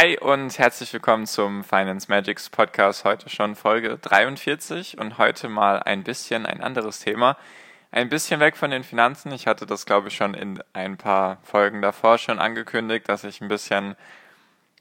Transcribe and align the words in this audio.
Hi 0.00 0.18
und 0.18 0.58
herzlich 0.58 0.90
willkommen 0.94 1.26
zum 1.26 1.62
Finance 1.62 2.06
Magics 2.08 2.48
Podcast. 2.48 3.04
Heute 3.04 3.28
schon 3.28 3.54
Folge 3.54 3.98
43 3.98 4.96
und 4.96 5.18
heute 5.18 5.50
mal 5.50 5.82
ein 5.82 6.04
bisschen 6.04 6.46
ein 6.46 6.62
anderes 6.62 7.00
Thema. 7.00 7.36
Ein 7.90 8.08
bisschen 8.08 8.40
weg 8.40 8.56
von 8.56 8.70
den 8.70 8.82
Finanzen. 8.82 9.30
Ich 9.32 9.46
hatte 9.46 9.66
das, 9.66 9.84
glaube 9.84 10.08
ich, 10.08 10.16
schon 10.16 10.32
in 10.32 10.62
ein 10.72 10.96
paar 10.96 11.36
Folgen 11.42 11.82
davor 11.82 12.16
schon 12.16 12.38
angekündigt, 12.38 13.10
dass 13.10 13.24
ich 13.24 13.42
ein 13.42 13.48
bisschen 13.48 13.94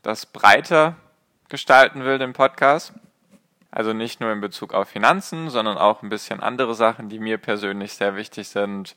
das 0.04 0.26
breiter 0.26 0.96
gestalten 1.50 2.06
will, 2.06 2.18
den 2.18 2.32
Podcast. 2.32 2.94
Also 3.72 3.92
nicht 3.92 4.22
nur 4.22 4.32
in 4.32 4.40
Bezug 4.40 4.74
auf 4.74 4.88
Finanzen, 4.88 5.50
sondern 5.50 5.78
auch 5.78 6.02
ein 6.02 6.08
bisschen 6.08 6.40
andere 6.40 6.76
Sachen, 6.76 7.10
die 7.10 7.20
mir 7.20 7.40
persönlich 7.40 7.92
sehr 7.92 8.16
wichtig 8.16 8.48
sind. 8.48 8.96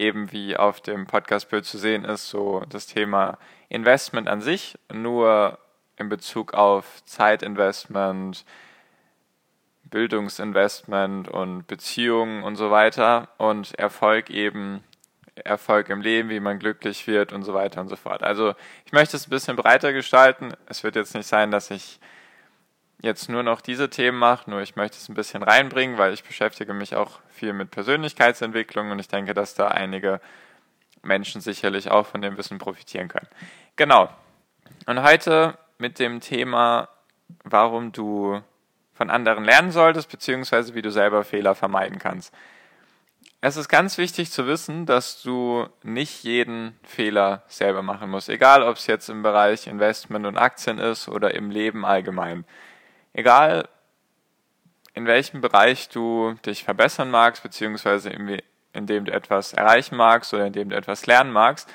Eben 0.00 0.32
wie 0.32 0.56
auf 0.56 0.80
dem 0.80 1.06
Podcastbild 1.06 1.66
zu 1.66 1.76
sehen 1.76 2.06
ist, 2.06 2.30
so 2.30 2.64
das 2.70 2.86
Thema 2.86 3.36
Investment 3.68 4.28
an 4.28 4.40
sich, 4.40 4.78
nur 4.90 5.58
in 5.98 6.08
Bezug 6.08 6.54
auf 6.54 7.04
Zeitinvestment, 7.04 8.46
Bildungsinvestment 9.84 11.28
und 11.28 11.66
Beziehungen 11.66 12.42
und 12.44 12.56
so 12.56 12.70
weiter 12.70 13.28
und 13.36 13.78
Erfolg 13.78 14.30
eben, 14.30 14.82
Erfolg 15.34 15.90
im 15.90 16.00
Leben, 16.00 16.30
wie 16.30 16.40
man 16.40 16.58
glücklich 16.58 17.06
wird 17.06 17.34
und 17.34 17.42
so 17.42 17.52
weiter 17.52 17.82
und 17.82 17.88
so 17.88 17.96
fort. 17.96 18.22
Also 18.22 18.54
ich 18.86 18.92
möchte 18.92 19.18
es 19.18 19.26
ein 19.26 19.30
bisschen 19.30 19.56
breiter 19.56 19.92
gestalten. 19.92 20.54
Es 20.64 20.82
wird 20.82 20.96
jetzt 20.96 21.14
nicht 21.14 21.26
sein, 21.26 21.50
dass 21.50 21.70
ich 21.70 22.00
jetzt 23.02 23.28
nur 23.28 23.42
noch 23.42 23.60
diese 23.60 23.90
Themen 23.90 24.18
mache, 24.18 24.50
nur 24.50 24.60
ich 24.60 24.76
möchte 24.76 24.96
es 24.96 25.08
ein 25.08 25.14
bisschen 25.14 25.42
reinbringen, 25.42 25.98
weil 25.98 26.12
ich 26.12 26.24
beschäftige 26.24 26.74
mich 26.74 26.94
auch 26.94 27.20
viel 27.28 27.52
mit 27.52 27.70
Persönlichkeitsentwicklung 27.70 28.90
und 28.90 28.98
ich 28.98 29.08
denke, 29.08 29.34
dass 29.34 29.54
da 29.54 29.68
einige 29.68 30.20
Menschen 31.02 31.40
sicherlich 31.40 31.90
auch 31.90 32.06
von 32.06 32.22
dem 32.22 32.36
Wissen 32.36 32.58
profitieren 32.58 33.08
können. 33.08 33.28
Genau. 33.76 34.10
Und 34.86 35.02
heute 35.02 35.56
mit 35.78 35.98
dem 35.98 36.20
Thema, 36.20 36.88
warum 37.44 37.92
du 37.92 38.42
von 38.92 39.08
anderen 39.08 39.44
lernen 39.44 39.70
solltest, 39.70 40.10
beziehungsweise 40.10 40.74
wie 40.74 40.82
du 40.82 40.90
selber 40.90 41.24
Fehler 41.24 41.54
vermeiden 41.54 41.98
kannst. 41.98 42.34
Es 43.40 43.56
ist 43.56 43.70
ganz 43.70 43.96
wichtig 43.96 44.30
zu 44.30 44.46
wissen, 44.46 44.84
dass 44.84 45.22
du 45.22 45.66
nicht 45.82 46.22
jeden 46.24 46.78
Fehler 46.82 47.42
selber 47.48 47.80
machen 47.80 48.10
musst, 48.10 48.28
egal 48.28 48.62
ob 48.62 48.76
es 48.76 48.86
jetzt 48.86 49.08
im 49.08 49.22
Bereich 49.22 49.66
Investment 49.66 50.26
und 50.26 50.36
Aktien 50.36 50.78
ist 50.78 51.08
oder 51.08 51.34
im 51.34 51.50
Leben 51.50 51.86
allgemein. 51.86 52.44
Egal 53.12 53.68
in 54.94 55.06
welchem 55.06 55.40
Bereich 55.40 55.88
du 55.88 56.34
dich 56.46 56.64
verbessern 56.64 57.10
magst, 57.10 57.42
beziehungsweise 57.42 58.10
in 58.10 58.86
dem 58.86 59.04
du 59.04 59.12
etwas 59.12 59.52
erreichen 59.52 59.96
magst 59.96 60.34
oder 60.34 60.46
in 60.46 60.52
dem 60.52 60.70
du 60.70 60.76
etwas 60.76 61.06
lernen 61.06 61.32
magst, 61.32 61.72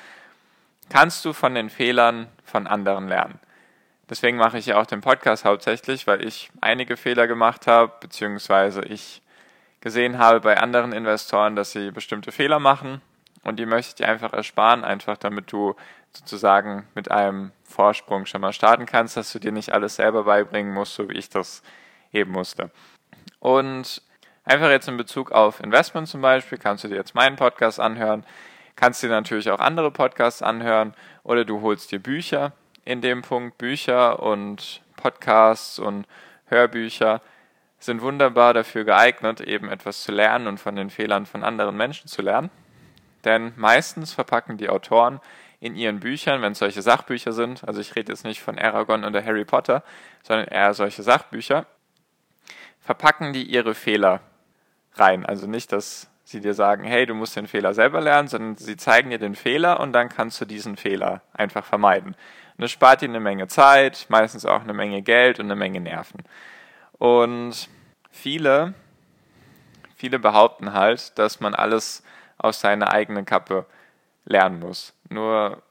kannst 0.88 1.24
du 1.24 1.32
von 1.32 1.54
den 1.54 1.70
Fehlern 1.70 2.28
von 2.44 2.66
anderen 2.66 3.08
lernen. 3.08 3.40
Deswegen 4.08 4.36
mache 4.36 4.58
ich 4.58 4.66
ja 4.66 4.80
auch 4.80 4.86
den 4.86 5.00
Podcast 5.00 5.44
hauptsächlich, 5.44 6.06
weil 6.06 6.24
ich 6.24 6.50
einige 6.60 6.96
Fehler 6.96 7.26
gemacht 7.26 7.66
habe, 7.66 7.92
beziehungsweise 8.00 8.82
ich 8.82 9.20
gesehen 9.80 10.18
habe 10.18 10.40
bei 10.40 10.58
anderen 10.58 10.92
Investoren, 10.92 11.56
dass 11.56 11.72
sie 11.72 11.90
bestimmte 11.90 12.32
Fehler 12.32 12.60
machen 12.60 13.00
und 13.42 13.58
die 13.58 13.66
möchte 13.66 13.90
ich 13.90 13.94
dir 13.96 14.08
einfach 14.08 14.32
ersparen, 14.32 14.84
einfach 14.84 15.16
damit 15.16 15.50
du 15.50 15.74
sozusagen 16.16 16.86
mit 16.94 17.10
einem 17.10 17.52
Vorsprung 17.64 18.26
schon 18.26 18.40
mal 18.40 18.52
starten 18.52 18.86
kannst, 18.86 19.16
dass 19.16 19.32
du 19.32 19.38
dir 19.38 19.52
nicht 19.52 19.72
alles 19.72 19.96
selber 19.96 20.24
beibringen 20.24 20.72
musst, 20.72 20.94
so 20.94 21.08
wie 21.08 21.16
ich 21.16 21.28
das 21.28 21.62
eben 22.12 22.32
musste. 22.32 22.70
Und 23.40 24.02
einfach 24.44 24.70
jetzt 24.70 24.88
in 24.88 24.96
Bezug 24.96 25.32
auf 25.32 25.60
Investment 25.60 26.08
zum 26.08 26.20
Beispiel, 26.20 26.58
kannst 26.58 26.84
du 26.84 26.88
dir 26.88 26.96
jetzt 26.96 27.14
meinen 27.14 27.36
Podcast 27.36 27.80
anhören, 27.80 28.24
kannst 28.76 29.02
dir 29.02 29.10
natürlich 29.10 29.50
auch 29.50 29.60
andere 29.60 29.90
Podcasts 29.90 30.42
anhören 30.42 30.94
oder 31.22 31.44
du 31.44 31.60
holst 31.60 31.92
dir 31.92 31.98
Bücher 31.98 32.52
in 32.84 33.00
dem 33.00 33.22
Punkt. 33.22 33.58
Bücher 33.58 34.22
und 34.22 34.82
Podcasts 34.96 35.78
und 35.78 36.06
Hörbücher 36.46 37.20
sind 37.78 38.00
wunderbar 38.02 38.54
dafür 38.54 38.84
geeignet, 38.84 39.40
eben 39.40 39.68
etwas 39.68 40.02
zu 40.02 40.12
lernen 40.12 40.46
und 40.46 40.58
von 40.58 40.76
den 40.76 40.90
Fehlern 40.90 41.26
von 41.26 41.44
anderen 41.44 41.76
Menschen 41.76 42.08
zu 42.08 42.22
lernen. 42.22 42.50
Denn 43.24 43.52
meistens 43.56 44.12
verpacken 44.12 44.56
die 44.56 44.68
Autoren 44.68 45.20
in 45.60 45.74
ihren 45.74 46.00
Büchern, 46.00 46.42
wenn 46.42 46.52
es 46.52 46.58
solche 46.58 46.82
Sachbücher 46.82 47.32
sind, 47.32 47.66
also 47.66 47.80
ich 47.80 47.96
rede 47.96 48.12
jetzt 48.12 48.24
nicht 48.24 48.42
von 48.42 48.58
Aragon 48.58 49.04
oder 49.04 49.24
Harry 49.24 49.44
Potter, 49.44 49.82
sondern 50.22 50.48
eher 50.48 50.74
solche 50.74 51.02
Sachbücher, 51.02 51.66
verpacken 52.80 53.32
die 53.32 53.44
ihre 53.44 53.74
Fehler 53.74 54.20
rein. 54.94 55.24
Also 55.26 55.46
nicht, 55.46 55.72
dass 55.72 56.08
sie 56.24 56.40
dir 56.40 56.54
sagen, 56.54 56.84
hey, 56.84 57.06
du 57.06 57.14
musst 57.14 57.36
den 57.36 57.46
Fehler 57.46 57.72
selber 57.72 58.00
lernen, 58.00 58.28
sondern 58.28 58.56
sie 58.56 58.76
zeigen 58.76 59.10
dir 59.10 59.18
den 59.18 59.34
Fehler 59.34 59.80
und 59.80 59.92
dann 59.92 60.08
kannst 60.08 60.40
du 60.40 60.44
diesen 60.44 60.76
Fehler 60.76 61.22
einfach 61.32 61.64
vermeiden. 61.64 62.16
Und 62.56 62.62
das 62.62 62.70
spart 62.70 63.00
dir 63.00 63.08
eine 63.08 63.20
Menge 63.20 63.48
Zeit, 63.48 64.06
meistens 64.08 64.44
auch 64.44 64.62
eine 64.62 64.72
Menge 64.72 65.02
Geld 65.02 65.38
und 65.38 65.46
eine 65.46 65.56
Menge 65.56 65.80
Nerven. 65.80 66.22
Und 66.98 67.68
viele, 68.10 68.74
viele 69.94 70.18
behaupten 70.18 70.72
halt, 70.72 71.18
dass 71.18 71.40
man 71.40 71.54
alles 71.54 72.02
aus 72.38 72.60
seiner 72.60 72.92
eigenen 72.92 73.24
Kappe 73.24 73.66
lernen 74.26 74.60
muss. 74.60 74.92
Nur 75.08 75.62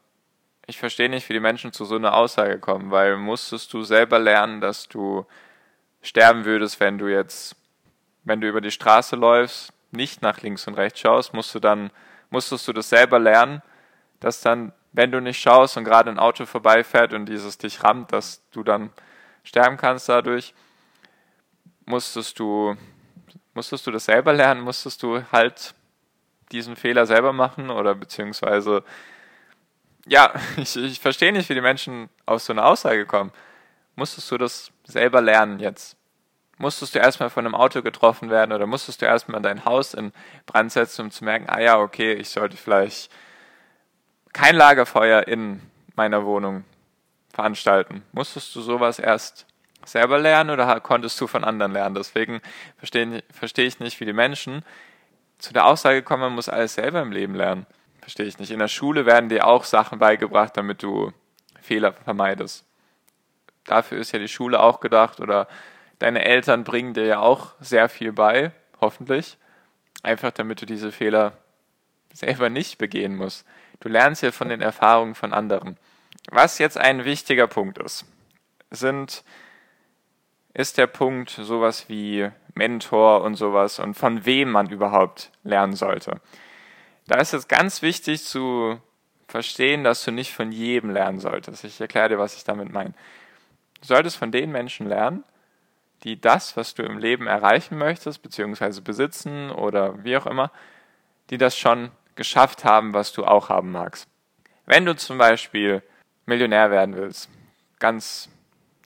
ich 0.65 0.79
verstehe 0.79 1.09
nicht, 1.09 1.29
wie 1.29 1.33
die 1.33 1.39
Menschen 1.39 1.71
zu 1.71 1.85
so 1.85 1.95
einer 1.95 2.15
Aussage 2.15 2.59
kommen, 2.59 2.89
weil 2.89 3.17
musstest 3.17 3.71
du 3.73 3.83
selber 3.83 4.17
lernen, 4.17 4.61
dass 4.61 4.87
du 4.87 5.25
sterben 6.01 6.45
würdest, 6.45 6.79
wenn 6.79 6.97
du 6.97 7.07
jetzt, 7.07 7.55
wenn 8.23 8.41
du 8.41 8.47
über 8.47 8.61
die 8.61 8.71
Straße 8.71 9.15
läufst, 9.15 9.71
nicht 9.91 10.21
nach 10.21 10.41
links 10.41 10.67
und 10.67 10.75
rechts 10.75 10.99
schaust, 10.99 11.33
musst 11.33 11.53
du 11.53 11.59
dann, 11.59 11.91
musstest 12.29 12.67
du 12.67 12.73
das 12.73 12.89
selber 12.89 13.19
lernen, 13.19 13.61
dass 14.19 14.41
dann, 14.41 14.73
wenn 14.91 15.11
du 15.11 15.21
nicht 15.21 15.39
schaust 15.39 15.77
und 15.77 15.83
gerade 15.83 16.09
ein 16.09 16.19
Auto 16.19 16.45
vorbeifährt 16.45 17.13
und 17.13 17.27
dieses 17.27 17.57
dich 17.57 17.83
rammt, 17.83 18.11
dass 18.11 18.41
du 18.51 18.63
dann 18.63 18.89
sterben 19.43 19.77
kannst 19.77 20.09
dadurch, 20.09 20.53
musstest 21.85 22.39
du, 22.39 22.75
musstest 23.53 23.85
du 23.85 23.91
das 23.91 24.05
selber 24.05 24.33
lernen, 24.33 24.61
musstest 24.61 25.03
du 25.03 25.21
halt 25.31 25.75
diesen 26.51 26.75
Fehler 26.75 27.05
selber 27.05 27.33
machen 27.33 27.69
oder 27.69 27.95
beziehungsweise, 27.95 28.83
ja, 30.05 30.33
ich, 30.57 30.75
ich 30.75 30.99
verstehe 30.99 31.31
nicht, 31.31 31.49
wie 31.49 31.55
die 31.55 31.61
Menschen 31.61 32.09
aus 32.25 32.45
so 32.45 32.53
einer 32.53 32.65
Aussage 32.65 33.05
kommen. 33.05 33.31
Musstest 33.95 34.29
du 34.31 34.37
das 34.37 34.71
selber 34.83 35.21
lernen 35.21 35.59
jetzt? 35.59 35.97
Musstest 36.57 36.95
du 36.95 36.99
erstmal 36.99 37.29
von 37.29 37.45
einem 37.45 37.55
Auto 37.55 37.81
getroffen 37.81 38.29
werden 38.29 38.53
oder 38.53 38.65
musstest 38.65 39.01
du 39.01 39.05
erstmal 39.05 39.41
dein 39.41 39.65
Haus 39.65 39.93
in 39.93 40.13
Brand 40.45 40.71
setzen, 40.71 41.03
um 41.03 41.11
zu 41.11 41.25
merken, 41.25 41.49
ah 41.49 41.59
ja, 41.59 41.77
okay, 41.79 42.13
ich 42.13 42.29
sollte 42.29 42.55
vielleicht 42.55 43.11
kein 44.31 44.55
Lagerfeuer 44.55 45.27
in 45.27 45.61
meiner 45.95 46.25
Wohnung 46.25 46.63
veranstalten? 47.33 48.03
Musstest 48.13 48.55
du 48.55 48.61
sowas 48.61 48.99
erst 48.99 49.45
selber 49.85 50.17
lernen 50.17 50.49
oder 50.49 50.79
konntest 50.79 51.19
du 51.19 51.27
von 51.27 51.43
anderen 51.43 51.73
lernen? 51.73 51.95
Deswegen 51.95 52.41
verstehe, 52.77 53.23
verstehe 53.31 53.65
ich 53.65 53.79
nicht, 53.79 53.99
wie 53.99 54.05
die 54.05 54.13
Menschen 54.13 54.63
zu 55.37 55.53
der 55.53 55.65
Aussage 55.65 56.01
kommen, 56.03 56.21
man 56.21 56.35
muss 56.35 56.49
alles 56.49 56.75
selber 56.75 57.01
im 57.01 57.11
Leben 57.11 57.35
lernen. 57.35 57.65
Verstehe 58.01 58.25
ich 58.25 58.39
nicht. 58.39 58.51
In 58.51 58.59
der 58.59 58.67
Schule 58.67 59.05
werden 59.05 59.29
dir 59.29 59.47
auch 59.47 59.63
Sachen 59.63 59.99
beigebracht, 59.99 60.55
damit 60.55 60.83
du 60.83 61.11
Fehler 61.61 61.93
vermeidest. 61.93 62.65
Dafür 63.65 63.97
ist 63.97 64.11
ja 64.11 64.19
die 64.19 64.27
Schule 64.27 64.59
auch 64.59 64.79
gedacht 64.79 65.19
oder 65.19 65.47
deine 65.99 66.23
Eltern 66.23 66.63
bringen 66.63 66.93
dir 66.93 67.05
ja 67.05 67.19
auch 67.19 67.53
sehr 67.59 67.89
viel 67.89 68.13
bei, 68.13 68.51
hoffentlich. 68.79 69.37
Einfach 70.03 70.31
damit 70.31 70.61
du 70.61 70.65
diese 70.67 70.91
Fehler 70.91 71.33
selber 72.13 72.49
nicht 72.49 72.77
begehen 72.77 73.15
musst. 73.15 73.45
Du 73.79 73.89
lernst 73.89 74.21
ja 74.21 74.31
von 74.31 74.49
den 74.49 74.61
Erfahrungen 74.61 75.15
von 75.15 75.33
anderen. 75.33 75.77
Was 76.29 76.59
jetzt 76.59 76.77
ein 76.77 77.05
wichtiger 77.05 77.47
Punkt 77.47 77.77
ist, 77.77 78.05
sind, 78.71 79.23
ist 80.53 80.77
der 80.77 80.87
Punkt 80.87 81.29
sowas 81.29 81.89
wie 81.89 82.29
Mentor 82.55 83.21
und 83.21 83.35
sowas 83.35 83.79
und 83.79 83.93
von 83.93 84.25
wem 84.25 84.51
man 84.51 84.69
überhaupt 84.69 85.31
lernen 85.43 85.73
sollte. 85.73 86.19
Da 87.07 87.19
ist 87.19 87.33
es 87.33 87.47
ganz 87.47 87.81
wichtig 87.81 88.23
zu 88.23 88.79
verstehen, 89.27 89.83
dass 89.83 90.03
du 90.03 90.11
nicht 90.11 90.33
von 90.33 90.51
jedem 90.51 90.89
lernen 90.89 91.19
solltest. 91.19 91.63
Ich 91.63 91.79
erkläre 91.79 92.09
dir, 92.09 92.19
was 92.19 92.35
ich 92.35 92.43
damit 92.43 92.71
meine. 92.71 92.93
Du 93.81 93.87
solltest 93.87 94.17
von 94.17 94.31
den 94.31 94.51
Menschen 94.51 94.87
lernen, 94.87 95.23
die 96.03 96.19
das, 96.19 96.55
was 96.57 96.73
du 96.73 96.83
im 96.83 96.97
Leben 96.97 97.27
erreichen 97.27 97.77
möchtest, 97.77 98.21
beziehungsweise 98.21 98.81
besitzen 98.81 99.51
oder 99.51 100.03
wie 100.03 100.17
auch 100.17 100.25
immer, 100.25 100.51
die 101.29 101.37
das 101.37 101.57
schon 101.57 101.91
geschafft 102.15 102.63
haben, 102.63 102.93
was 102.93 103.11
du 103.11 103.25
auch 103.25 103.49
haben 103.49 103.71
magst. 103.71 104.07
Wenn 104.65 104.85
du 104.85 104.95
zum 104.95 105.17
Beispiel 105.17 105.83
Millionär 106.25 106.71
werden 106.71 106.95
willst, 106.95 107.29
ganz 107.79 108.29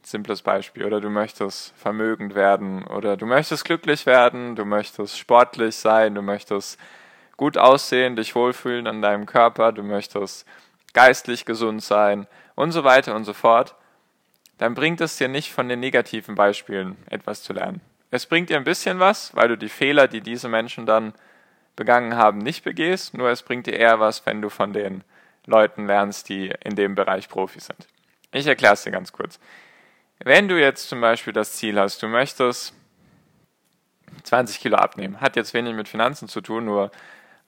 simples 0.10 0.42
Beispiel. 0.42 0.86
Oder 0.86 1.02
du 1.02 1.10
möchtest 1.10 1.74
vermögend 1.78 2.36
werden 2.36 2.86
oder 2.86 3.18
du 3.18 3.26
möchtest 3.26 3.66
glücklich 3.66 4.06
werden, 4.06 4.56
du 4.56 4.66
möchtest 4.66 5.18
sportlich 5.18 5.76
sein, 5.76 6.16
du 6.16 6.22
möchtest 6.22 6.80
gut 7.38 7.58
aussehen, 7.58 8.16
dich 8.16 8.36
wohlfühlen 8.36 8.88
an 8.88 9.02
deinem 9.02 9.26
Körper, 9.26 9.72
du 9.72 9.84
möchtest 9.84 10.46
geistlich 10.94 11.46
gesund 11.46 11.84
sein 11.84 12.28
und 12.56 12.72
so 12.72 12.84
weiter 12.84 13.16
und 13.16 13.24
so 13.24 13.34
fort, 13.34 13.76
dann 14.58 14.74
bringt 14.74 15.00
es 15.00 15.18
dir 15.18 15.30
nicht 15.30 15.54
von 15.54 15.70
den 15.70 15.80
negativen 15.80 16.36
Beispielen 16.36 16.98
etwas 17.10 17.44
zu 17.44 17.54
lernen. 17.54 17.82
Es 18.12 18.26
bringt 18.26 18.50
dir 18.50 18.58
ein 18.58 18.64
bisschen 18.64 19.00
was, 19.00 19.36
weil 19.36 19.48
du 19.48 19.58
die 19.58 19.70
Fehler, 19.70 20.08
die 20.08 20.22
diese 20.22 20.50
Menschen 20.50 20.86
dann 20.86 21.14
begangen 21.76 22.16
haben, 22.16 22.40
nicht 22.40 22.64
begehst, 22.64 23.14
nur 23.14 23.30
es 23.30 23.44
bringt 23.44 23.68
dir 23.68 23.78
eher 23.78 24.00
was, 24.00 24.26
wenn 24.26 24.42
du 24.42 24.50
von 24.50 24.74
den 24.74 25.04
Leuten 25.46 25.88
lernst, 25.88 26.28
die 26.28 26.54
in 26.64 26.76
dem 26.76 26.96
Bereich 26.96 27.30
Profis 27.30 27.68
sind. 27.68 27.88
Ich 28.32 28.48
erkläre 28.48 28.74
es 28.74 28.84
dir 28.84 28.92
ganz 28.92 29.14
kurz. 29.14 29.40
Wenn 30.22 30.50
du 30.50 30.60
jetzt 30.60 30.90
zum 30.90 31.00
Beispiel 31.00 31.32
das 31.32 31.54
Ziel 31.54 31.80
hast, 31.80 32.04
du 32.04 32.08
möchtest 32.08 32.74
20 34.24 34.60
Kilo 34.60 34.76
abnehmen, 34.76 35.22
hat 35.22 35.38
jetzt 35.38 35.54
wenig 35.54 35.76
mit 35.76 35.88
Finanzen 35.88 36.28
zu 36.28 36.42
tun, 36.42 36.66
nur 36.66 36.92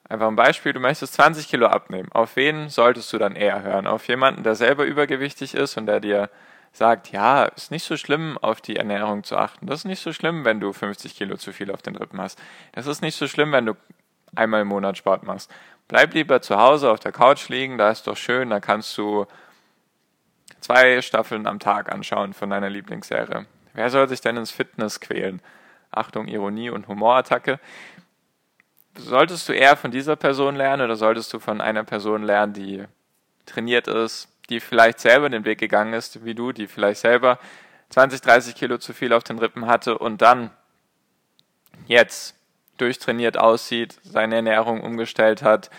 einfach 0.08 0.28
ein 0.28 0.36
Beispiel, 0.36 0.72
du 0.72 0.80
möchtest 0.80 1.12
20 1.14 1.48
Kilo 1.48 1.66
abnehmen. 1.66 2.10
Auf 2.12 2.36
wen 2.36 2.70
solltest 2.70 3.12
du 3.12 3.18
dann 3.18 3.36
eher 3.36 3.62
hören? 3.62 3.86
Auf 3.86 4.08
jemanden, 4.08 4.42
der 4.42 4.54
selber 4.54 4.84
übergewichtig 4.84 5.54
ist 5.54 5.76
und 5.76 5.84
der 5.84 6.00
dir 6.00 6.30
sagt, 6.72 7.12
ja, 7.12 7.44
ist 7.44 7.70
nicht 7.70 7.84
so 7.84 7.98
schlimm, 7.98 8.38
auf 8.38 8.62
die 8.62 8.76
Ernährung 8.76 9.22
zu 9.22 9.36
achten. 9.36 9.66
Das 9.66 9.80
ist 9.80 9.84
nicht 9.84 10.02
so 10.02 10.14
schlimm, 10.14 10.46
wenn 10.46 10.58
du 10.58 10.72
50 10.72 11.14
Kilo 11.14 11.36
zu 11.36 11.52
viel 11.52 11.70
auf 11.70 11.82
den 11.82 11.96
Rippen 11.96 12.20
hast. 12.22 12.40
Das 12.72 12.86
ist 12.86 13.02
nicht 13.02 13.16
so 13.16 13.28
schlimm, 13.28 13.52
wenn 13.52 13.66
du 13.66 13.74
einmal 14.34 14.62
im 14.62 14.68
Monat 14.68 14.96
Sport 14.96 15.24
machst. 15.24 15.50
Bleib 15.88 16.14
lieber 16.14 16.40
zu 16.40 16.56
Hause 16.56 16.90
auf 16.90 17.00
der 17.00 17.12
Couch 17.12 17.50
liegen, 17.50 17.76
da 17.76 17.90
ist 17.90 18.06
doch 18.06 18.16
schön, 18.16 18.48
da 18.48 18.60
kannst 18.60 18.96
du 18.96 19.26
zwei 20.62 21.02
Staffeln 21.02 21.46
am 21.46 21.58
Tag 21.58 21.92
anschauen 21.92 22.32
von 22.32 22.50
deiner 22.50 22.70
Lieblingsserie. 22.70 23.46
Wer 23.74 23.90
soll 23.90 24.08
sich 24.08 24.20
denn 24.20 24.36
ins 24.36 24.50
Fitness 24.50 25.00
quälen? 25.00 25.42
Achtung, 25.90 26.28
Ironie 26.28 26.70
und 26.70 26.88
Humorattacke. 26.88 27.60
Solltest 28.96 29.48
du 29.48 29.52
eher 29.52 29.76
von 29.76 29.90
dieser 29.90 30.16
Person 30.16 30.56
lernen 30.56 30.82
oder 30.82 30.96
solltest 30.96 31.32
du 31.32 31.38
von 31.38 31.60
einer 31.60 31.84
Person 31.84 32.22
lernen, 32.22 32.52
die 32.52 32.84
trainiert 33.46 33.88
ist, 33.88 34.28
die 34.48 34.60
vielleicht 34.60 35.00
selber 35.00 35.28
den 35.28 35.44
Weg 35.44 35.58
gegangen 35.58 35.94
ist, 35.94 36.24
wie 36.24 36.34
du, 36.34 36.52
die 36.52 36.66
vielleicht 36.66 37.00
selber 37.00 37.38
20, 37.90 38.20
30 38.20 38.54
Kilo 38.54 38.78
zu 38.78 38.92
viel 38.92 39.12
auf 39.12 39.24
den 39.24 39.38
Rippen 39.38 39.66
hatte 39.66 39.98
und 39.98 40.22
dann 40.22 40.50
jetzt 41.86 42.36
durchtrainiert 42.78 43.38
aussieht, 43.38 43.98
seine 44.02 44.36
Ernährung 44.36 44.82
umgestellt 44.82 45.42
hat, 45.42 45.70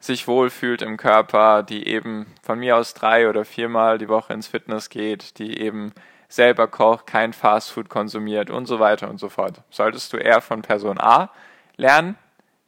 sich 0.00 0.28
wohlfühlt 0.28 0.82
im 0.82 0.96
Körper, 0.96 1.62
die 1.62 1.88
eben 1.88 2.26
von 2.42 2.58
mir 2.58 2.76
aus 2.76 2.94
drei 2.94 3.28
oder 3.28 3.44
viermal 3.44 3.98
die 3.98 4.08
Woche 4.08 4.32
ins 4.32 4.46
Fitness 4.46 4.90
geht, 4.90 5.38
die 5.38 5.60
eben 5.60 5.92
selber 6.28 6.68
kocht, 6.68 7.06
kein 7.06 7.32
Fastfood 7.32 7.88
konsumiert 7.88 8.50
und 8.50 8.66
so 8.66 8.78
weiter 8.78 9.08
und 9.08 9.18
so 9.18 9.28
fort. 9.28 9.62
Solltest 9.70 10.12
du 10.12 10.18
eher 10.18 10.40
von 10.40 10.62
Person 10.62 11.00
A 11.00 11.30
lernen, 11.76 12.16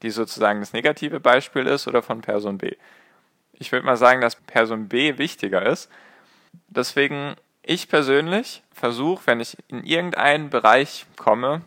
die 0.03 0.11
sozusagen 0.11 0.61
das 0.61 0.73
negative 0.73 1.21
Beispiel 1.21 1.67
ist, 1.67 1.87
oder 1.87 2.03
von 2.03 2.23
Person 2.23 2.59
B? 2.59 2.77
Ich 3.53 3.71
würde 3.71 3.85
mal 3.85 3.99
sagen, 3.99 4.23
dass 4.23 4.37
Person 4.37 4.89
B 4.89 5.19
wichtiger 5.19 5.67
ist. 5.67 5.91
Deswegen, 6.69 7.37
ich 7.63 7.89
persönlich 7.89 8.63
versuche, 8.73 9.27
wenn 9.27 9.41
ich 9.41 9.59
in 9.69 9.85
irgendeinen 9.85 10.49
Bereich 10.49 11.05
komme 11.17 11.61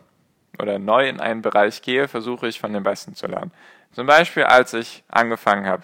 oder 0.60 0.80
neu 0.80 1.08
in 1.08 1.20
einen 1.20 1.44
Bereich 1.44 1.84
gehe, 1.84 2.08
versuche 2.08 2.48
ich 2.48 2.60
von 2.60 2.74
den 2.74 2.84
Besten 2.84 3.14
zu 3.14 3.28
lernen. 3.28 3.52
Zum 3.94 4.08
Beispiel, 4.08 4.44
als 4.44 4.74
ich 4.74 5.04
angefangen 5.08 5.66
habe 5.66 5.84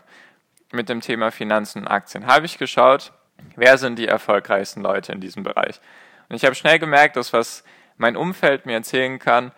mit 0.72 0.90
dem 0.90 1.02
Thema 1.02 1.32
Finanzen 1.32 1.84
und 1.84 1.88
Aktien, 1.88 2.28
habe 2.28 2.46
ich 2.46 2.58
geschaut, 2.58 3.14
wer 3.56 3.78
sind 3.78 3.98
die 3.98 4.08
erfolgreichsten 4.08 4.82
Leute 4.82 5.12
in 5.12 5.22
diesem 5.22 5.44
Bereich. 5.44 5.80
Und 6.28 6.36
ich 6.36 6.46
habe 6.46 6.56
schnell 6.56 6.80
gemerkt, 6.80 7.16
dass 7.16 7.34
was 7.34 7.64
mein 7.98 8.16
Umfeld 8.16 8.66
mir 8.66 8.74
erzählen 8.74 9.20
kann, 9.20 9.52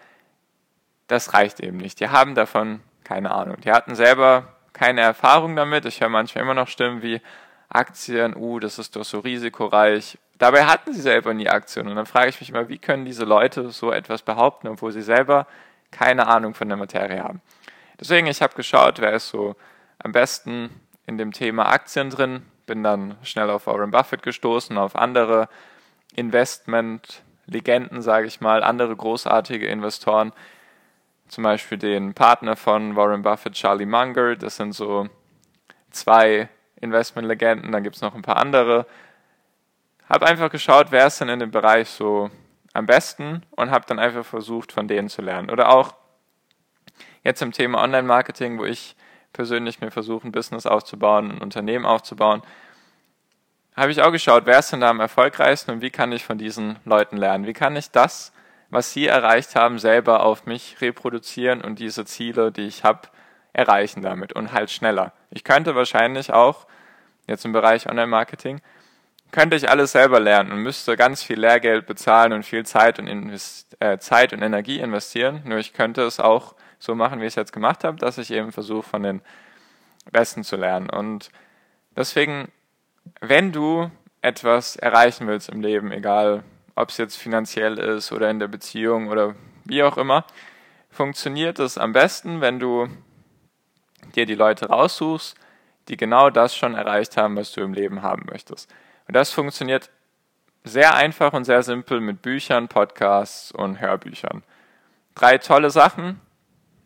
das 1.07 1.33
reicht 1.33 1.59
eben 1.59 1.77
nicht. 1.77 1.99
Die 1.99 2.09
haben 2.09 2.35
davon 2.35 2.81
keine 3.03 3.31
Ahnung. 3.31 3.59
Die 3.61 3.71
hatten 3.71 3.95
selber 3.95 4.55
keine 4.73 5.01
Erfahrung 5.01 5.55
damit. 5.55 5.85
Ich 5.85 5.99
höre 6.01 6.09
manchmal 6.09 6.43
immer 6.43 6.53
noch 6.53 6.67
Stimmen 6.67 7.01
wie 7.01 7.21
Aktien, 7.67 8.35
uh, 8.35 8.59
das 8.59 8.79
ist 8.79 8.95
doch 8.95 9.03
so 9.03 9.19
risikoreich. 9.19 10.17
Dabei 10.37 10.65
hatten 10.65 10.93
sie 10.93 11.01
selber 11.01 11.33
nie 11.33 11.49
Aktien. 11.49 11.87
Und 11.87 11.95
dann 11.95 12.05
frage 12.05 12.29
ich 12.29 12.39
mich 12.39 12.49
immer, 12.49 12.67
wie 12.67 12.77
können 12.77 13.05
diese 13.05 13.25
Leute 13.25 13.69
so 13.69 13.91
etwas 13.91 14.21
behaupten, 14.21 14.67
obwohl 14.67 14.91
sie 14.91 15.01
selber 15.01 15.47
keine 15.91 16.27
Ahnung 16.27 16.53
von 16.53 16.67
der 16.67 16.77
Materie 16.77 17.23
haben. 17.23 17.41
Deswegen, 18.01 18.25
ich 18.25 18.41
habe 18.41 18.55
geschaut, 18.55 18.99
wer 18.99 19.13
ist 19.13 19.29
so 19.29 19.55
am 19.99 20.11
besten 20.11 20.81
in 21.05 21.19
dem 21.19 21.31
Thema 21.31 21.67
Aktien 21.69 22.09
drin, 22.09 22.43
bin 22.65 22.81
dann 22.81 23.15
schnell 23.21 23.51
auf 23.51 23.67
Warren 23.67 23.91
Buffett 23.91 24.23
gestoßen, 24.23 24.75
auf 24.79 24.95
andere 24.95 25.47
Investment-Legenden, 26.15 28.01
sage 28.01 28.25
ich 28.25 28.41
mal, 28.41 28.63
andere 28.63 28.95
großartige 28.95 29.67
Investoren, 29.67 30.33
zum 31.27 31.43
Beispiel 31.43 31.77
den 31.77 32.15
Partner 32.15 32.55
von 32.55 32.95
Warren 32.95 33.21
Buffett, 33.21 33.53
Charlie 33.53 33.85
Munger, 33.85 34.35
das 34.35 34.55
sind 34.55 34.73
so 34.73 35.07
zwei 35.91 36.49
Investment-Legenden, 36.77 37.71
dann 37.71 37.83
gibt 37.83 37.97
es 37.97 38.01
noch 38.01 38.15
ein 38.15 38.23
paar 38.23 38.37
andere. 38.37 38.87
Habe 40.09 40.25
einfach 40.25 40.49
geschaut, 40.49 40.87
wer 40.89 41.05
ist 41.05 41.21
denn 41.21 41.29
in 41.29 41.39
dem 41.39 41.51
Bereich 41.51 41.87
so 41.87 42.31
am 42.73 42.87
besten 42.87 43.43
und 43.51 43.69
habe 43.69 43.85
dann 43.87 43.99
einfach 43.99 44.25
versucht, 44.25 44.71
von 44.71 44.87
denen 44.87 45.07
zu 45.07 45.21
lernen. 45.21 45.51
Oder 45.51 45.69
auch 45.69 46.00
Jetzt 47.23 47.41
im 47.41 47.51
Thema 47.51 47.83
Online-Marketing, 47.83 48.57
wo 48.57 48.65
ich 48.65 48.95
persönlich 49.33 49.79
mir 49.79 49.91
versuche, 49.91 50.27
ein 50.27 50.31
Business 50.31 50.65
aufzubauen, 50.65 51.31
ein 51.31 51.41
Unternehmen 51.41 51.85
aufzubauen, 51.85 52.41
habe 53.75 53.91
ich 53.91 54.01
auch 54.01 54.11
geschaut, 54.11 54.45
wer 54.45 54.59
ist 54.59 54.71
denn 54.71 54.81
da 54.81 54.89
am 54.89 54.99
erfolgreichsten 54.99 55.71
und 55.71 55.81
wie 55.81 55.91
kann 55.91 56.11
ich 56.11 56.25
von 56.25 56.37
diesen 56.37 56.77
Leuten 56.83 57.17
lernen? 57.17 57.45
Wie 57.45 57.53
kann 57.53 57.75
ich 57.75 57.91
das, 57.91 58.33
was 58.69 58.91
sie 58.91 59.07
erreicht 59.07 59.55
haben, 59.55 59.79
selber 59.79 60.23
auf 60.23 60.45
mich 60.45 60.81
reproduzieren 60.81 61.61
und 61.61 61.79
diese 61.79 62.05
Ziele, 62.05 62.51
die 62.51 62.67
ich 62.67 62.83
habe, 62.83 63.07
erreichen 63.53 64.01
damit 64.01 64.33
und 64.33 64.53
halt 64.53 64.71
schneller. 64.71 65.13
Ich 65.29 65.43
könnte 65.43 65.75
wahrscheinlich 65.75 66.31
auch, 66.33 66.67
jetzt 67.27 67.45
im 67.45 67.51
Bereich 67.51 67.87
Online-Marketing, 67.87 68.61
könnte 69.31 69.55
ich 69.55 69.69
alles 69.69 69.93
selber 69.93 70.19
lernen 70.19 70.51
und 70.51 70.59
müsste 70.59 70.97
ganz 70.97 71.23
viel 71.23 71.39
Lehrgeld 71.39 71.85
bezahlen 71.85 72.33
und 72.33 72.43
viel 72.43 72.65
Zeit 72.65 72.99
und, 72.99 73.07
äh, 73.79 73.97
Zeit 73.97 74.33
und 74.33 74.41
Energie 74.41 74.79
investieren. 74.79 75.41
Nur 75.45 75.57
ich 75.57 75.73
könnte 75.73 76.03
es 76.03 76.19
auch 76.19 76.55
so 76.81 76.95
machen, 76.95 77.21
wie 77.21 77.25
ich 77.25 77.33
es 77.33 77.35
jetzt 77.35 77.53
gemacht 77.53 77.83
habe, 77.83 77.97
dass 77.97 78.17
ich 78.17 78.31
eben 78.31 78.51
versuche, 78.51 78.89
von 78.89 79.03
den 79.03 79.21
Besten 80.11 80.43
zu 80.43 80.55
lernen. 80.55 80.89
Und 80.89 81.29
deswegen, 81.95 82.51
wenn 83.19 83.51
du 83.51 83.91
etwas 84.21 84.75
erreichen 84.75 85.27
willst 85.27 85.49
im 85.49 85.61
Leben, 85.61 85.91
egal 85.91 86.43
ob 86.75 86.89
es 86.89 86.97
jetzt 86.97 87.17
finanziell 87.17 87.77
ist 87.77 88.11
oder 88.11 88.29
in 88.29 88.39
der 88.39 88.47
Beziehung 88.47 89.09
oder 89.09 89.35
wie 89.65 89.83
auch 89.83 89.97
immer, 89.97 90.25
funktioniert 90.89 91.59
es 91.59 91.77
am 91.77 91.93
besten, 91.93 92.41
wenn 92.41 92.59
du 92.59 92.87
dir 94.15 94.25
die 94.25 94.35
Leute 94.35 94.69
raussuchst, 94.69 95.35
die 95.87 95.97
genau 95.97 96.31
das 96.31 96.55
schon 96.55 96.73
erreicht 96.73 97.15
haben, 97.15 97.35
was 97.35 97.51
du 97.51 97.61
im 97.61 97.73
Leben 97.73 98.01
haben 98.01 98.25
möchtest. 98.31 98.73
Und 99.07 99.15
das 99.15 99.29
funktioniert 99.29 99.91
sehr 100.63 100.95
einfach 100.95 101.33
und 101.33 101.45
sehr 101.45 101.61
simpel 101.61 102.01
mit 102.01 102.23
Büchern, 102.23 102.67
Podcasts 102.67 103.51
und 103.51 103.79
Hörbüchern. 103.79 104.43
Drei 105.13 105.37
tolle 105.37 105.69
Sachen, 105.69 106.19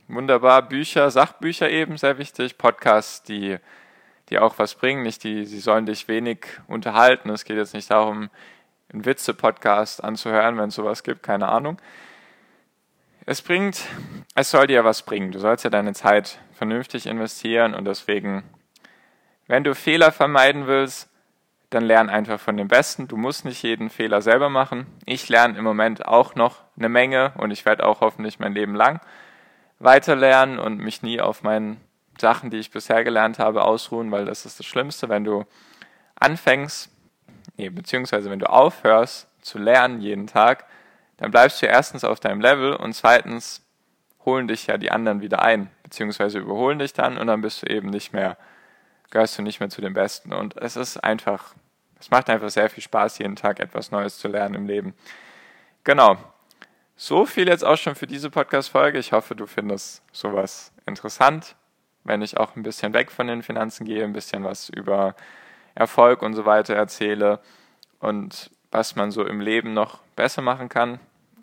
wunderbar. 0.08 0.62
Bücher, 0.62 1.10
Sachbücher 1.12 1.70
eben, 1.70 1.98
sehr 1.98 2.18
wichtig. 2.18 2.58
Podcasts, 2.58 3.24
die, 3.24 3.58
die 4.30 4.40
auch 4.40 4.60
was 4.60 4.76
bringen, 4.76 5.04
nicht 5.04 5.24
die, 5.24 5.46
sie 5.46 5.60
sollen 5.60 5.86
dich 5.86 6.08
wenig 6.08 6.46
unterhalten. 6.68 7.30
Es 7.30 7.46
geht 7.46 7.58
jetzt 7.58 7.74
nicht 7.74 7.90
darum, 7.92 8.30
einen 8.92 9.06
Witze-Podcast 9.06 10.04
anzuhören, 10.04 10.58
wenn 10.58 10.70
es 10.70 10.76
sowas 10.76 11.04
gibt, 11.04 11.24
keine 11.24 11.48
Ahnung. 11.48 11.82
Es 13.26 13.42
bringt, 13.42 13.82
es 14.36 14.52
soll 14.52 14.68
dir 14.68 14.84
was 14.84 15.02
bringen. 15.02 15.32
Du 15.32 15.40
sollst 15.40 15.64
ja 15.64 15.70
deine 15.70 15.94
Zeit 15.94 16.40
vernünftig 16.54 17.08
investieren 17.08 17.74
und 17.74 17.86
deswegen, 17.86 18.44
wenn 19.48 19.64
du 19.64 19.74
Fehler 19.74 20.12
vermeiden 20.12 20.68
willst, 20.68 21.10
dann 21.72 21.84
lern 21.84 22.10
einfach 22.10 22.40
von 22.40 22.56
dem 22.56 22.68
Besten. 22.68 23.08
Du 23.08 23.18
musst 23.18 23.44
nicht 23.44 23.64
jeden 23.64 23.90
Fehler 23.90 24.22
selber 24.22 24.50
machen. 24.50 24.86
Ich 25.06 25.28
lerne 25.28 25.58
im 25.58 25.64
Moment 25.64 26.06
auch 26.06 26.36
noch 26.36 26.62
eine 26.78 26.90
Menge 26.90 27.34
und 27.38 27.52
ich 27.52 27.66
werde 27.66 27.86
auch 27.86 28.02
hoffentlich 28.02 28.40
mein 28.40 28.54
Leben 28.54 28.76
lang 28.76 29.02
weiterlernen 29.80 30.60
und 30.60 30.78
mich 30.78 31.02
nie 31.02 31.20
auf 31.20 31.44
meinen 31.44 31.82
Sachen, 32.20 32.50
die 32.50 32.58
ich 32.58 32.72
bisher 32.72 33.04
gelernt 33.04 33.40
habe, 33.40 33.64
ausruhen, 33.64 34.12
weil 34.12 34.26
das 34.26 34.46
ist 34.46 34.60
das 34.60 34.66
Schlimmste, 34.66 35.10
wenn 35.10 35.24
du 35.24 35.46
anfängst, 36.16 36.90
nee, 37.58 37.70
beziehungsweise 37.70 38.30
wenn 38.30 38.40
du 38.40 38.50
aufhörst 38.50 39.28
zu 39.42 39.58
lernen 39.58 40.02
jeden 40.02 40.28
Tag, 40.28 40.66
dann 41.18 41.32
bleibst 41.32 41.62
du 41.62 41.66
erstens 41.66 42.04
auf 42.04 42.20
deinem 42.20 42.42
Level 42.42 42.76
und 42.76 42.94
zweitens 42.94 43.66
holen 44.26 44.48
dich 44.48 44.68
ja 44.68 44.78
die 44.78 44.92
anderen 44.92 45.22
wieder 45.22 45.42
ein, 45.42 45.70
beziehungsweise 45.84 46.40
überholen 46.40 46.80
dich 46.80 46.94
dann 46.94 47.18
und 47.18 47.28
dann 47.28 47.42
bist 47.42 47.62
du 47.62 47.68
eben 47.68 47.90
nicht 47.90 48.12
mehr, 48.12 48.38
gehörst 49.12 49.38
du 49.38 49.44
nicht 49.44 49.60
mehr 49.60 49.70
zu 49.70 49.82
den 49.82 49.94
Besten. 49.94 50.34
Und 50.34 50.58
es 50.58 50.76
ist 50.76 50.98
einfach, 51.04 51.54
es 52.00 52.10
macht 52.10 52.30
einfach 52.30 52.50
sehr 52.50 52.70
viel 52.70 52.84
Spaß, 52.84 53.20
jeden 53.20 53.36
Tag 53.36 53.60
etwas 53.60 53.92
Neues 53.92 54.18
zu 54.18 54.28
lernen 54.28 54.56
im 54.56 54.66
Leben. 54.66 54.94
Genau. 55.84 56.18
So 56.98 57.26
viel 57.26 57.48
jetzt 57.48 57.66
auch 57.66 57.78
schon 57.78 57.96
für 57.96 58.08
diese 58.08 58.30
Podcast-Folge. 58.30 59.00
Ich 59.00 59.12
hoffe, 59.12 59.36
du 59.36 59.48
findest 59.48 60.04
sowas 60.12 60.72
interessant, 60.86 61.56
wenn 62.04 62.22
ich 62.22 62.38
auch 62.38 62.56
ein 62.56 62.64
bisschen 62.64 62.94
weg 62.94 63.12
von 63.12 63.28
den 63.28 63.44
Finanzen 63.44 63.86
gehe, 63.86 64.04
ein 64.04 64.14
bisschen 64.14 64.44
was 64.44 64.70
über 64.70 65.16
Erfolg 65.74 66.22
und 66.22 66.34
so 66.36 66.46
weiter 66.46 66.74
erzähle. 66.74 67.40
und 68.00 68.52
was 68.72 68.96
man 68.98 69.10
so 69.10 69.26
im 69.26 69.40
Leben 69.40 69.74
noch 69.74 70.00
besser 70.18 70.42
machen 70.42 70.68
kann. 70.68 71.00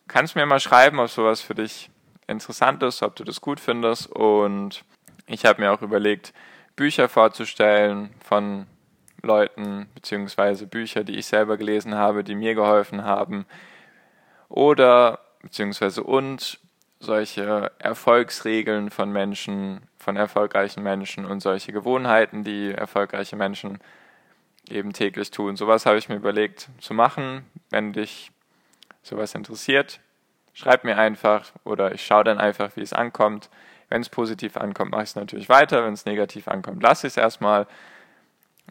Kannst 0.06 0.36
mir 0.36 0.44
mal 0.44 0.60
schreiben, 0.60 1.00
ob 1.00 1.08
sowas 1.08 1.40
für 1.40 1.54
dich 1.54 1.90
interessant 2.26 2.82
ist, 2.82 3.02
ob 3.02 3.16
du 3.16 3.24
das 3.24 3.40
gut 3.40 3.58
findest. 3.58 4.08
Und 4.08 4.84
ich 5.26 5.46
habe 5.46 5.62
mir 5.62 5.72
auch 5.72 5.80
überlegt, 5.80 6.34
Bücher 6.76 7.08
vorzustellen 7.08 8.10
von 8.22 8.66
Leuten, 9.22 9.88
beziehungsweise 9.94 10.66
Bücher, 10.66 11.04
die 11.04 11.16
ich 11.16 11.26
selber 11.26 11.56
gelesen 11.56 11.94
habe, 11.94 12.22
die 12.22 12.34
mir 12.34 12.54
geholfen 12.54 13.04
haben. 13.04 13.46
Oder, 14.50 15.20
beziehungsweise 15.42 16.02
und 16.02 16.58
solche 17.00 17.72
Erfolgsregeln 17.78 18.90
von 18.90 19.10
Menschen, 19.10 19.82
von 19.98 20.16
erfolgreichen 20.16 20.82
Menschen 20.82 21.24
und 21.24 21.40
solche 21.40 21.72
Gewohnheiten, 21.72 22.44
die 22.44 22.72
erfolgreiche 22.72 23.36
Menschen 23.36 23.78
eben 24.68 24.92
täglich 24.92 25.30
tun. 25.30 25.56
Sowas 25.56 25.84
habe 25.84 25.98
ich 25.98 26.08
mir 26.08 26.16
überlegt 26.16 26.68
zu 26.80 26.94
machen. 26.94 27.44
Wenn 27.70 27.92
dich 27.92 28.30
sowas 29.02 29.34
interessiert, 29.34 30.00
schreib 30.52 30.84
mir 30.84 30.96
einfach 30.96 31.50
oder 31.64 31.92
ich 31.92 32.06
schaue 32.06 32.24
dann 32.24 32.38
einfach, 32.38 32.76
wie 32.76 32.82
es 32.82 32.92
ankommt. 32.92 33.50
Wenn 33.88 34.00
es 34.00 34.08
positiv 34.08 34.56
ankommt, 34.56 34.92
mache 34.92 35.02
ich 35.02 35.10
es 35.10 35.16
natürlich 35.16 35.48
weiter. 35.48 35.84
Wenn 35.84 35.94
es 35.94 36.06
negativ 36.06 36.48
ankommt, 36.48 36.82
lasse 36.82 37.08
ich 37.08 37.14
es 37.14 37.16
erstmal. 37.16 37.66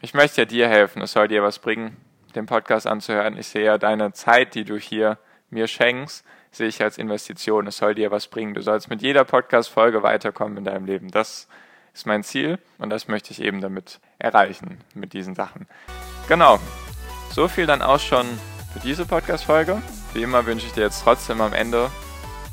Ich 0.00 0.14
möchte 0.14 0.40
ja 0.40 0.44
dir 0.46 0.68
helfen, 0.68 1.02
es 1.02 1.12
soll 1.12 1.28
dir 1.28 1.42
was 1.42 1.58
bringen, 1.58 1.96
den 2.34 2.46
Podcast 2.46 2.86
anzuhören. 2.86 3.36
Ich 3.36 3.48
sehe 3.48 3.64
ja 3.64 3.78
deine 3.78 4.12
Zeit, 4.12 4.54
die 4.54 4.64
du 4.64 4.76
hier 4.78 5.18
mir 5.52 5.68
schenkst, 5.68 6.24
sehe 6.50 6.68
ich 6.68 6.82
als 6.82 6.98
Investition. 6.98 7.66
Es 7.66 7.78
soll 7.78 7.94
dir 7.94 8.10
was 8.10 8.26
bringen. 8.26 8.54
Du 8.54 8.62
sollst 8.62 8.90
mit 8.90 9.02
jeder 9.02 9.24
Podcast-Folge 9.24 10.02
weiterkommen 10.02 10.58
in 10.58 10.64
deinem 10.64 10.86
Leben. 10.86 11.10
Das 11.10 11.48
ist 11.94 12.06
mein 12.06 12.24
Ziel 12.24 12.58
und 12.78 12.90
das 12.90 13.08
möchte 13.08 13.32
ich 13.32 13.42
eben 13.42 13.60
damit 13.60 14.00
erreichen, 14.18 14.78
mit 14.94 15.12
diesen 15.12 15.34
Sachen. 15.34 15.66
Genau. 16.28 16.58
So 17.30 17.48
viel 17.48 17.66
dann 17.66 17.82
auch 17.82 18.00
schon 18.00 18.26
für 18.72 18.80
diese 18.80 19.06
Podcast-Folge. 19.06 19.80
Wie 20.14 20.22
immer 20.22 20.44
wünsche 20.46 20.66
ich 20.66 20.72
dir 20.72 20.82
jetzt 20.82 21.02
trotzdem 21.02 21.40
am 21.40 21.52
Ende 21.52 21.90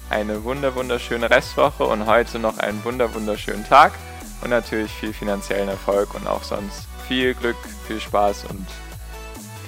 eine 0.10 0.44
wunder 0.44 0.76
wunderschöne 0.76 1.30
Restwoche 1.30 1.84
und 1.84 2.06
heute 2.06 2.40
noch 2.40 2.58
einen 2.58 2.84
wunder 2.84 3.14
wunderschönen 3.14 3.66
Tag 3.66 3.94
und 4.42 4.50
natürlich 4.50 4.92
viel 4.92 5.14
finanziellen 5.14 5.70
Erfolg 5.70 6.16
und 6.16 6.28
auch 6.28 6.44
sonst 6.44 6.88
viel 7.08 7.34
Glück, 7.34 7.58
viel 7.88 8.00
Spaß 8.00 8.46
und 8.46 8.66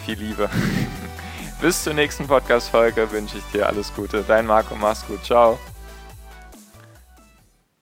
viel 0.05 0.17
Liebe. 0.17 0.49
Bis 1.61 1.83
zur 1.83 1.93
nächsten 1.93 2.25
Podcast-Folge 2.25 3.11
wünsche 3.11 3.37
ich 3.37 3.43
dir 3.53 3.67
alles 3.67 3.93
Gute. 3.93 4.23
Dein 4.27 4.47
Marco, 4.47 4.75
mach's 4.75 5.05
gut. 5.05 5.23
Ciao. 5.23 5.59